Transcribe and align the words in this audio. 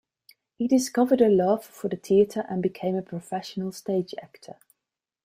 He 0.57 0.67
discovered 0.67 1.21
a 1.21 1.29
love 1.29 1.63
for 1.63 1.87
the 1.87 1.95
theater 1.95 2.43
and 2.49 2.63
became 2.63 2.95
a 2.95 3.03
professional 3.03 3.71
stage 3.71 4.15
actor. 4.19 4.57